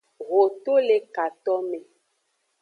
[0.27, 1.81] Ho to le katome.